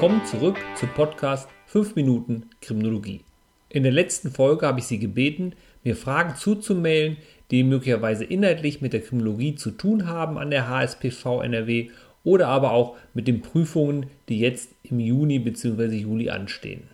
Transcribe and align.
Willkommen 0.00 0.24
zurück 0.26 0.56
zum 0.76 0.90
Podcast 0.90 1.48
5 1.66 1.96
Minuten 1.96 2.50
Kriminologie. 2.62 3.22
In 3.68 3.82
der 3.82 3.90
letzten 3.90 4.30
Folge 4.30 4.64
habe 4.64 4.78
ich 4.78 4.86
Sie 4.86 5.00
gebeten, 5.00 5.54
mir 5.82 5.96
Fragen 5.96 6.36
zuzumailen, 6.36 7.16
die 7.50 7.64
möglicherweise 7.64 8.22
inhaltlich 8.22 8.80
mit 8.80 8.92
der 8.92 9.00
Kriminologie 9.00 9.56
zu 9.56 9.72
tun 9.72 10.06
haben 10.06 10.38
an 10.38 10.50
der 10.50 10.68
HSPV 10.68 11.42
NRW 11.42 11.90
oder 12.22 12.46
aber 12.46 12.70
auch 12.70 12.96
mit 13.12 13.26
den 13.26 13.42
Prüfungen, 13.42 14.06
die 14.28 14.38
jetzt 14.38 14.70
im 14.84 15.00
Juni 15.00 15.40
bzw. 15.40 15.86
Juli 15.96 16.30
anstehen. 16.30 16.84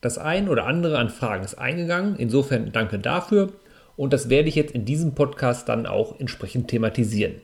Das 0.00 0.16
ein 0.16 0.48
oder 0.48 0.64
andere 0.64 0.96
an 0.96 1.10
Fragen 1.10 1.44
ist 1.44 1.56
eingegangen, 1.56 2.16
insofern 2.16 2.72
danke 2.72 2.98
dafür 2.98 3.52
und 3.98 4.14
das 4.14 4.30
werde 4.30 4.48
ich 4.48 4.54
jetzt 4.54 4.74
in 4.74 4.86
diesem 4.86 5.14
Podcast 5.14 5.68
dann 5.68 5.84
auch 5.84 6.18
entsprechend 6.18 6.68
thematisieren. 6.68 7.34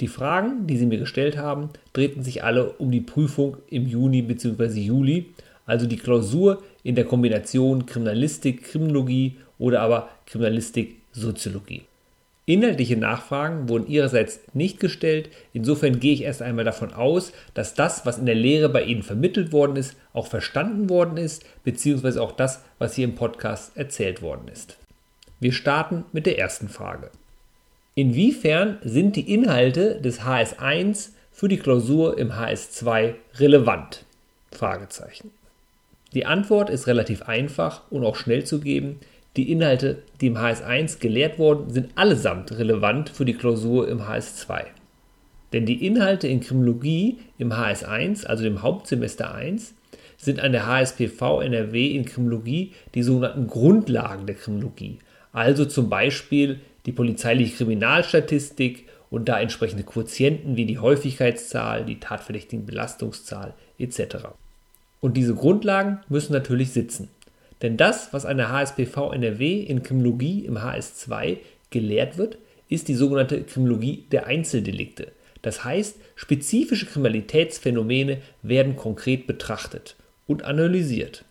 Die 0.00 0.08
Fragen, 0.08 0.66
die 0.66 0.76
Sie 0.76 0.86
mir 0.86 0.98
gestellt 0.98 1.36
haben, 1.36 1.70
drehten 1.92 2.22
sich 2.22 2.42
alle 2.42 2.72
um 2.72 2.90
die 2.90 3.00
Prüfung 3.00 3.58
im 3.68 3.86
Juni 3.86 4.22
bzw. 4.22 4.80
Juli, 4.80 5.26
also 5.66 5.86
die 5.86 5.96
Klausur 5.96 6.62
in 6.82 6.94
der 6.94 7.04
Kombination 7.04 7.86
Kriminalistik, 7.86 8.64
Kriminologie 8.64 9.36
oder 9.58 9.80
aber 9.80 10.08
Kriminalistik, 10.26 10.96
Soziologie. 11.12 11.82
Inhaltliche 12.44 12.96
Nachfragen 12.96 13.68
wurden 13.68 13.86
ihrerseits 13.86 14.40
nicht 14.52 14.80
gestellt, 14.80 15.28
insofern 15.52 16.00
gehe 16.00 16.12
ich 16.12 16.22
erst 16.22 16.42
einmal 16.42 16.64
davon 16.64 16.92
aus, 16.92 17.32
dass 17.54 17.74
das, 17.74 18.04
was 18.04 18.18
in 18.18 18.26
der 18.26 18.34
Lehre 18.34 18.68
bei 18.68 18.82
Ihnen 18.82 19.04
vermittelt 19.04 19.52
worden 19.52 19.76
ist, 19.76 19.94
auch 20.12 20.26
verstanden 20.26 20.90
worden 20.90 21.18
ist, 21.18 21.44
beziehungsweise 21.62 22.20
auch 22.20 22.32
das, 22.32 22.64
was 22.80 22.96
hier 22.96 23.04
im 23.04 23.14
Podcast 23.14 23.76
erzählt 23.76 24.22
worden 24.22 24.48
ist. 24.52 24.76
Wir 25.38 25.52
starten 25.52 26.04
mit 26.12 26.26
der 26.26 26.38
ersten 26.38 26.68
Frage. 26.68 27.10
Inwiefern 27.94 28.78
sind 28.82 29.16
die 29.16 29.34
Inhalte 29.34 30.00
des 30.00 30.22
HS1 30.22 31.10
für 31.30 31.48
die 31.48 31.58
Klausur 31.58 32.16
im 32.16 32.32
HS2 32.32 33.14
relevant? 33.34 34.06
Die 36.14 36.24
Antwort 36.24 36.70
ist 36.70 36.86
relativ 36.86 37.22
einfach 37.22 37.82
und 37.90 38.04
auch 38.04 38.16
schnell 38.16 38.44
zu 38.44 38.60
geben. 38.60 39.00
Die 39.36 39.52
Inhalte, 39.52 40.02
die 40.22 40.28
im 40.28 40.38
HS1 40.38 41.00
gelehrt 41.00 41.38
wurden, 41.38 41.70
sind 41.70 41.90
allesamt 41.94 42.52
relevant 42.52 43.10
für 43.10 43.26
die 43.26 43.34
Klausur 43.34 43.86
im 43.88 44.00
HS2. 44.00 44.64
Denn 45.52 45.66
die 45.66 45.86
Inhalte 45.86 46.28
in 46.28 46.40
Kriminologie 46.40 47.18
im 47.36 47.52
HS1, 47.52 48.24
also 48.24 48.42
dem 48.42 48.62
Hauptsemester 48.62 49.34
1, 49.34 49.74
sind 50.16 50.40
an 50.40 50.52
der 50.52 50.66
HSPV 50.66 51.42
NRW 51.42 51.94
in 51.94 52.06
Kriminologie 52.06 52.72
die 52.94 53.02
sogenannten 53.02 53.48
Grundlagen 53.48 54.24
der 54.24 54.36
Kriminologie. 54.36 54.98
Also 55.32 55.64
zum 55.64 55.88
Beispiel 55.88 56.60
die 56.86 56.92
polizeiliche 56.92 57.56
Kriminalstatistik 57.56 58.88
und 59.10 59.28
da 59.28 59.40
entsprechende 59.40 59.84
Quotienten 59.84 60.56
wie 60.56 60.66
die 60.66 60.78
Häufigkeitszahl, 60.78 61.84
die 61.84 62.00
tatverdächtigen 62.00 62.66
Belastungszahl 62.66 63.54
etc. 63.78 64.28
Und 65.00 65.16
diese 65.16 65.34
Grundlagen 65.34 66.00
müssen 66.08 66.32
natürlich 66.32 66.70
sitzen. 66.70 67.08
Denn 67.60 67.76
das, 67.76 68.12
was 68.12 68.26
an 68.26 68.38
der 68.38 68.50
HSPV 68.50 69.12
NRW 69.12 69.60
in 69.60 69.82
Kriminologie 69.82 70.44
im 70.44 70.58
HS2 70.58 71.38
gelehrt 71.70 72.18
wird, 72.18 72.38
ist 72.68 72.88
die 72.88 72.94
sogenannte 72.94 73.42
Kriminologie 73.42 74.04
der 74.10 74.26
Einzeldelikte. 74.26 75.12
Das 75.42 75.64
heißt, 75.64 75.96
spezifische 76.14 76.86
Kriminalitätsphänomene 76.86 78.18
werden 78.42 78.76
konkret 78.76 79.26
betrachtet 79.26 79.96
und 80.26 80.44
analysiert. 80.44 81.24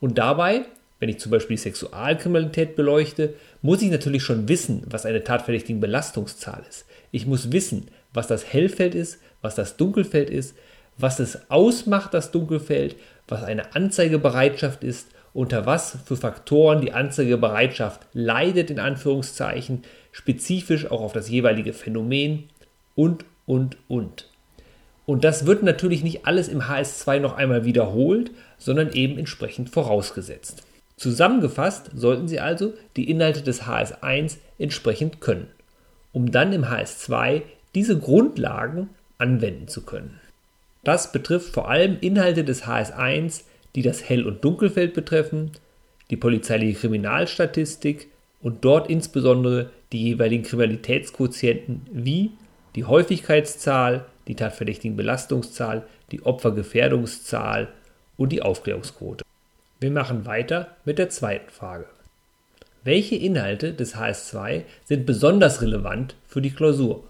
Und 0.00 0.18
dabei, 0.18 0.64
wenn 0.98 1.08
ich 1.08 1.18
zum 1.18 1.30
Beispiel 1.30 1.58
Sexualkriminalität 1.58 2.76
beleuchte, 2.76 3.34
muss 3.62 3.82
ich 3.82 3.90
natürlich 3.90 4.22
schon 4.22 4.48
wissen, 4.48 4.82
was 4.86 5.06
eine 5.06 5.22
tatverdächtigen 5.22 5.80
Belastungszahl 5.80 6.62
ist. 6.68 6.86
Ich 7.10 7.26
muss 7.26 7.52
wissen, 7.52 7.88
was 8.12 8.26
das 8.26 8.52
Hellfeld 8.52 8.94
ist, 8.94 9.18
was 9.42 9.54
das 9.54 9.76
Dunkelfeld 9.76 10.30
ist, 10.30 10.56
was 10.98 11.20
es 11.20 11.50
ausmacht, 11.50 12.14
das 12.14 12.30
Dunkelfeld, 12.30 12.96
was 13.28 13.42
eine 13.42 13.74
Anzeigebereitschaft 13.74 14.82
ist, 14.82 15.08
unter 15.34 15.66
was 15.66 15.98
für 16.06 16.16
Faktoren 16.16 16.80
die 16.80 16.92
Anzeigebereitschaft 16.92 18.06
leidet, 18.14 18.70
in 18.70 18.78
Anführungszeichen, 18.78 19.82
spezifisch 20.10 20.90
auch 20.90 21.02
auf 21.02 21.12
das 21.12 21.28
jeweilige 21.28 21.74
Phänomen 21.74 22.44
und, 22.94 23.26
und, 23.44 23.76
und. 23.86 24.30
Und 25.04 25.24
das 25.24 25.44
wird 25.44 25.62
natürlich 25.62 26.02
nicht 26.02 26.26
alles 26.26 26.48
im 26.48 26.62
HS2 26.62 27.20
noch 27.20 27.36
einmal 27.36 27.66
wiederholt, 27.66 28.30
sondern 28.56 28.92
eben 28.92 29.18
entsprechend 29.18 29.68
vorausgesetzt. 29.68 30.64
Zusammengefasst 30.96 31.90
sollten 31.94 32.26
Sie 32.26 32.40
also 32.40 32.72
die 32.96 33.10
Inhalte 33.10 33.42
des 33.42 33.62
HS1 33.62 34.38
entsprechend 34.58 35.20
können, 35.20 35.48
um 36.12 36.30
dann 36.30 36.54
im 36.54 36.64
HS2 36.64 37.42
diese 37.74 37.98
Grundlagen 37.98 38.88
anwenden 39.18 39.68
zu 39.68 39.82
können. 39.82 40.18
Das 40.84 41.12
betrifft 41.12 41.52
vor 41.52 41.68
allem 41.68 41.98
Inhalte 42.00 42.44
des 42.44 42.64
HS1, 42.64 43.42
die 43.74 43.82
das 43.82 44.08
Hell- 44.08 44.26
und 44.26 44.42
Dunkelfeld 44.42 44.94
betreffen, 44.94 45.50
die 46.10 46.16
polizeiliche 46.16 46.78
Kriminalstatistik 46.80 48.08
und 48.40 48.64
dort 48.64 48.88
insbesondere 48.88 49.70
die 49.92 50.02
jeweiligen 50.02 50.44
Kriminalitätsquotienten 50.44 51.82
wie 51.92 52.30
die 52.74 52.84
Häufigkeitszahl, 52.84 54.06
die 54.28 54.34
tatverdächtigen 54.34 54.96
Belastungszahl, 54.96 55.86
die 56.10 56.24
Opfergefährdungszahl 56.24 57.68
und 58.16 58.32
die 58.32 58.42
Aufklärungsquote. 58.42 59.24
Wir 59.78 59.90
machen 59.90 60.24
weiter 60.24 60.74
mit 60.86 60.98
der 60.98 61.10
zweiten 61.10 61.50
Frage. 61.50 61.84
Welche 62.82 63.14
Inhalte 63.14 63.74
des 63.74 63.94
HS2 63.94 64.62
sind 64.86 65.04
besonders 65.04 65.60
relevant 65.60 66.14
für 66.26 66.40
die 66.40 66.50
Klausur? 66.50 67.04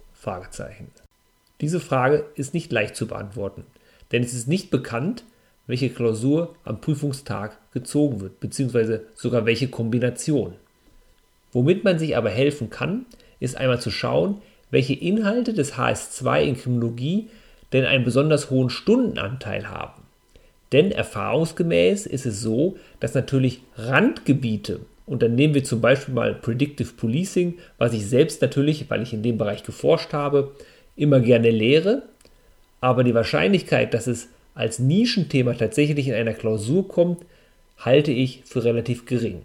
Diese 1.61 1.79
Frage 1.79 2.25
ist 2.35 2.55
nicht 2.55 2.73
leicht 2.73 2.97
zu 2.97 3.07
beantworten, 3.07 3.65
denn 4.11 4.25
es 4.25 4.35
ist 4.35 4.49
nicht 4.49 4.71
bekannt, 4.71 5.23
welche 5.69 5.91
Klausur 5.91 6.57
am 6.65 6.81
Prüfungstag 6.81 7.57
gezogen 7.73 8.21
wird, 8.21 8.41
beziehungsweise 8.41 9.05
sogar 9.15 9.47
welche 9.47 9.69
Kombination. 9.69 10.55
Womit 11.53 11.85
man 11.85 12.01
sich 12.01 12.17
aber 12.17 12.31
helfen 12.31 12.69
kann, 12.69 13.07
ist 13.39 13.57
einmal 13.57 13.81
zu 13.81 13.93
schauen, 13.93 14.43
welche 14.73 14.95
Inhalte 14.95 15.55
des 15.55 15.75
HS2 15.75 16.43
in 16.43 16.57
Kriminologie 16.57 17.31
denn 17.73 17.85
einen 17.85 18.05
besonders 18.05 18.51
hohen 18.51 18.71
Stundenanteil 18.71 19.71
haben. 19.71 20.06
Denn 20.73 20.91
erfahrungsgemäß 20.91 22.07
ist 22.07 22.27
es 22.27 22.41
so, 22.41 22.77
dass 23.01 23.15
natürlich 23.15 23.61
Randgebiete, 23.77 24.81
und 25.07 25.23
dann 25.23 25.37
nehmen 25.37 25.55
wir 25.55 25.63
zum 25.63 25.81
Beispiel 25.81 26.15
mal 26.15 26.35
Predictive 26.35 26.93
Policing, 26.97 27.55
was 27.79 27.93
ich 27.93 28.07
selbst 28.07 28.43
natürlich, 28.43 28.91
weil 28.91 29.03
ich 29.03 29.13
in 29.13 29.23
dem 29.23 29.39
Bereich 29.39 29.63
geforscht 29.63 30.13
habe, 30.13 30.53
immer 30.97 31.21
gerne 31.21 31.51
lehre, 31.51 32.03
aber 32.81 33.05
die 33.05 33.15
Wahrscheinlichkeit, 33.15 33.95
dass 33.95 34.07
es 34.07 34.29
als 34.55 34.79
Nischenthema 34.79 35.55
tatsächlich 35.55 36.09
in 36.09 36.15
einer 36.15 36.35
Klausur 36.35 36.89
kommt, 36.89 37.25
halte 37.79 38.11
ich 38.11 38.43
für 38.45 38.65
relativ 38.65 39.07
gering. 39.07 39.43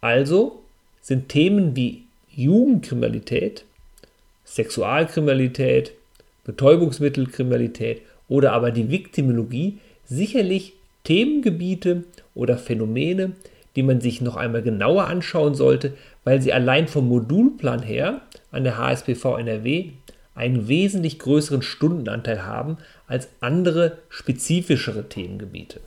Also 0.00 0.60
sind 1.00 1.28
Themen 1.28 1.76
wie 1.76 2.02
Jugendkriminalität, 2.34 3.64
Sexualkriminalität, 4.44 5.92
Betäubungsmittelkriminalität 6.44 8.02
oder 8.28 8.52
aber 8.52 8.70
die 8.72 8.90
Viktimologie 8.90 9.78
sicherlich 10.06 10.74
Themengebiete 11.04 12.04
oder 12.34 12.58
Phänomene, 12.58 13.32
die 13.76 13.82
man 13.82 14.00
sich 14.00 14.20
noch 14.20 14.36
einmal 14.36 14.62
genauer 14.62 15.06
anschauen 15.06 15.54
sollte, 15.54 15.92
weil 16.24 16.40
sie 16.40 16.52
allein 16.52 16.88
vom 16.88 17.08
Modulplan 17.08 17.82
her 17.82 18.22
an 18.50 18.64
der 18.64 18.78
HSPV 18.78 19.36
NRW 19.36 19.90
einen 20.34 20.68
wesentlich 20.68 21.18
größeren 21.18 21.62
Stundenanteil 21.62 22.44
haben 22.44 22.78
als 23.06 23.28
andere 23.40 23.98
spezifischere 24.08 25.08
Themengebiete. 25.08 25.80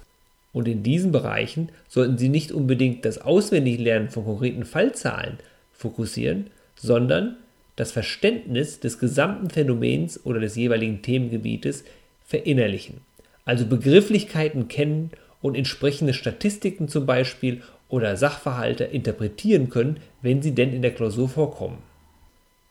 Und 0.53 0.67
in 0.67 0.81
diesen 0.81 1.11
Bereichen 1.11 1.69
sollten 1.87 2.17
Sie 2.17 2.29
nicht 2.29 2.51
unbedingt 2.51 3.05
das 3.05 3.19
Auswendiglernen 3.19 4.09
von 4.09 4.25
konkreten 4.25 4.65
Fallzahlen 4.65 5.37
fokussieren, 5.73 6.47
sondern 6.75 7.37
das 7.75 7.91
Verständnis 7.91 8.79
des 8.79 8.99
gesamten 8.99 9.49
Phänomens 9.49 10.25
oder 10.25 10.39
des 10.39 10.55
jeweiligen 10.55 11.01
Themengebietes 11.01 11.83
verinnerlichen 12.25 13.01
also 13.49 13.65
Begrifflichkeiten 13.65 14.67
kennen 14.67 15.09
und 15.41 15.57
entsprechende 15.57 16.13
Statistiken 16.13 16.87
zum 16.87 17.07
Beispiel 17.07 17.63
oder 17.87 18.15
Sachverhalte 18.15 18.83
interpretieren 18.83 19.71
können, 19.71 19.97
wenn 20.21 20.43
sie 20.43 20.53
denn 20.53 20.71
in 20.71 20.83
der 20.83 20.93
Klausur 20.93 21.29
vorkommen. 21.29 21.79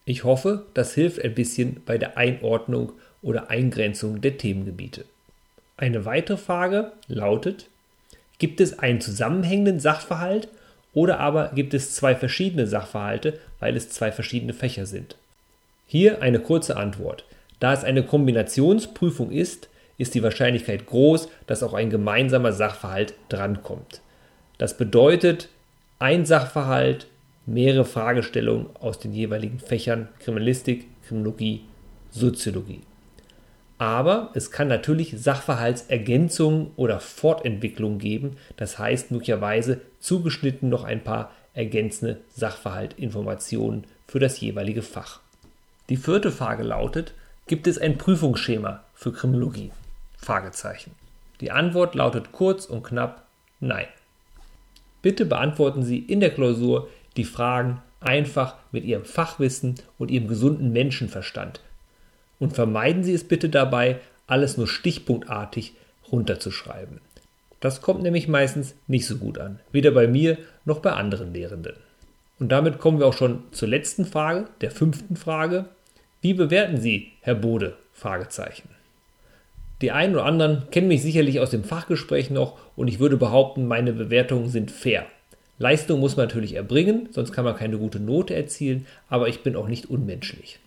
Ich 0.05 0.23
hoffe, 0.23 0.67
das 0.75 0.95
hilft 0.95 1.21
ein 1.25 1.35
bisschen 1.35 1.83
bei 1.85 1.99
der 1.99 2.17
Einordnung 2.17 2.93
oder 3.23 3.51
Eingrenzung 3.51 4.21
der 4.21 4.39
Themengebiete. 4.39 5.05
Eine 5.77 6.05
weitere 6.05 6.37
Frage 6.37 6.93
lautet, 7.09 7.67
gibt 8.39 8.61
es 8.61 8.79
einen 8.79 9.01
zusammenhängenden 9.01 9.81
Sachverhalt 9.81 10.47
oder 10.95 11.19
aber 11.19 11.51
gibt 11.57 11.75
es 11.75 11.97
zwei 11.97 12.15
verschiedene 12.15 12.69
Sachverhalte, 12.69 13.41
weil 13.59 13.77
es 13.77 13.91
zwei 13.91 14.13
verschiedene 14.13 14.55
Fächer 14.55 14.87
sind? 14.87 15.17
Hier 15.89 16.23
eine 16.23 16.39
kurze 16.39 16.77
Antwort. 16.77 17.25
Da 17.59 17.73
es 17.73 17.83
eine 17.83 18.05
Kombinationsprüfung 18.05 19.33
ist, 19.33 19.69
ist 19.99 20.15
die 20.15 20.23
Wahrscheinlichkeit 20.23 20.87
groß, 20.87 21.29
dass 21.47 21.63
auch 21.63 21.75
ein 21.75 21.91
gemeinsamer 21.91 22.53
Sachverhalt 22.53 23.15
drankommt. 23.29 24.01
Das 24.57 24.77
bedeutet, 24.77 25.49
ein 25.99 26.25
Sachverhalt, 26.25 27.09
mehrere 27.47 27.85
Fragestellungen 27.85 28.67
aus 28.81 28.99
den 28.99 29.13
jeweiligen 29.13 29.59
Fächern 29.59 30.09
Kriminalistik, 30.21 30.87
Kriminologie, 31.07 31.65
Soziologie. 32.11 32.83
Aber 33.79 34.31
es 34.35 34.51
kann 34.51 34.69
natürlich 34.69 35.15
Sachverhaltsergänzungen 35.17 36.73
oder 36.77 36.99
Fortentwicklungen 36.99 37.99
geben. 37.99 38.37
Das 38.57 38.79
heißt 38.79 39.13
möglicherweise 39.13 39.81
zugeschnitten 40.01 40.69
noch 40.69 40.85
ein 40.85 41.05
paar 41.05 41.33
ergänzende 41.55 42.19
Sachverhaltinformationen 42.35 43.85
für 44.07 44.19
das 44.19 44.41
jeweilige 44.41 44.83
Fach. 44.83 45.21
Die 45.89 45.97
vierte 45.97 46.31
Frage 46.31 46.65
lautet, 46.65 47.15
gibt 47.47 47.67
es 47.67 47.79
ein 47.79 47.99
Prüfungsschema 47.99 48.85
für 48.95 49.13
Kriminologie? 49.13 49.71
Fragezeichen. 50.19 50.93
Die 51.41 51.51
Antwort 51.51 51.95
lautet 51.95 52.33
kurz 52.33 52.67
und 52.67 52.83
knapp 52.83 53.25
nein. 53.61 53.87
Bitte 55.01 55.25
beantworten 55.25 55.83
Sie 55.83 55.99
in 55.99 56.21
der 56.21 56.35
Klausur 56.35 56.89
die 57.17 57.25
Fragen 57.25 57.81
einfach 58.01 58.57
mit 58.73 58.85
Ihrem 58.85 59.05
Fachwissen 59.05 59.77
und 59.97 60.11
Ihrem 60.11 60.29
gesunden 60.29 60.73
Menschenverstand. 60.73 61.61
Und 62.39 62.55
vermeiden 62.55 63.03
Sie 63.03 63.15
es 63.15 63.25
bitte 63.25 63.49
dabei, 63.49 64.01
alles 64.27 64.57
nur 64.57 64.69
stichpunktartig 64.69 65.75
runterzuschreiben. 66.13 67.01
Das 67.61 67.81
kommt 67.81 68.03
nämlich 68.03 68.29
meistens 68.29 68.75
nicht 68.87 69.07
so 69.07 69.17
gut 69.17 69.39
an, 69.39 69.59
weder 69.73 69.91
bei 69.91 70.07
mir 70.07 70.39
noch 70.65 70.81
bei 70.81 70.93
anderen 70.93 71.33
Lehrenden. 71.33 71.75
Und 72.39 72.51
damit 72.51 72.79
kommen 72.79 73.01
wir 73.01 73.07
auch 73.07 73.15
schon 73.15 73.43
zur 73.51 73.69
letzten 73.69 74.05
Frage, 74.05 74.47
der 74.61 74.71
fünften 74.71 75.17
Frage. 75.17 75.65
Wie 76.21 76.35
bewerten 76.35 76.81
Sie, 76.81 77.13
Herr 77.21 77.35
Bode? 77.35 77.77
Fragezeichen. 77.93 78.69
Die 79.81 79.93
einen 79.93 80.15
oder 80.15 80.25
anderen 80.25 80.65
kennen 80.71 80.89
mich 80.89 81.03
sicherlich 81.03 81.41
aus 81.41 81.51
dem 81.51 81.65
Fachgespräch 81.65 82.31
noch 82.31 82.59
und 82.77 82.89
ich 82.89 82.99
würde 82.99 83.17
behaupten, 83.17 83.67
meine 83.67 83.93
Bewertungen 83.93 84.49
sind 84.49 84.71
fair. 84.71 85.07
Leistung 85.59 86.01
muss 86.01 86.17
man 86.17 86.27
natürlich 86.27 86.55
erbringen, 86.55 87.09
sonst 87.11 87.33
kann 87.33 87.45
man 87.45 87.57
keine 87.57 87.79
gute 87.79 88.01
Note 88.01 88.35
erzielen, 88.35 88.87
aber 89.09 89.29
ich 89.29 89.43
bin 89.43 89.57
auch 89.57 89.69
nicht 89.69 89.91
unmenschlich. 89.91 90.59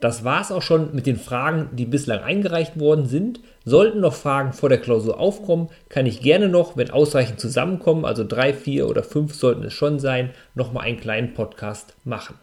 Das 0.00 0.22
war 0.22 0.42
es 0.42 0.52
auch 0.52 0.60
schon 0.60 0.94
mit 0.94 1.06
den 1.06 1.16
Fragen, 1.16 1.70
die 1.72 1.86
bislang 1.86 2.20
eingereicht 2.20 2.78
worden 2.78 3.06
sind. 3.06 3.40
Sollten 3.64 4.00
noch 4.00 4.12
Fragen 4.12 4.52
vor 4.52 4.68
der 4.68 4.76
Klausur 4.76 5.18
aufkommen, 5.18 5.70
kann 5.88 6.04
ich 6.04 6.20
gerne 6.20 6.48
noch, 6.50 6.76
wenn 6.76 6.90
ausreichend 6.90 7.40
zusammenkommen, 7.40 8.04
also 8.04 8.22
drei, 8.22 8.52
vier 8.52 8.86
oder 8.88 9.02
fünf 9.02 9.34
sollten 9.34 9.64
es 9.64 9.72
schon 9.72 9.98
sein, 9.98 10.30
nochmal 10.54 10.84
einen 10.84 11.00
kleinen 11.00 11.32
Podcast 11.32 11.94
machen. 12.04 12.34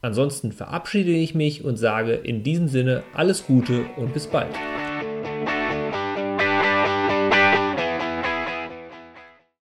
Ansonsten 0.00 0.52
verabschiede 0.52 1.10
ich 1.10 1.34
mich 1.34 1.64
und 1.64 1.76
sage 1.76 2.14
in 2.14 2.42
diesem 2.42 2.68
Sinne 2.68 3.02
alles 3.14 3.44
Gute 3.46 3.84
und 3.98 4.14
bis 4.14 4.26
bald. 4.26 4.54